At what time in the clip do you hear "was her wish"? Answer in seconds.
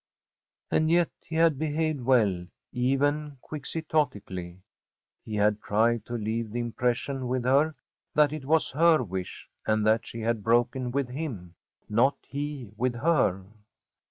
8.45-9.47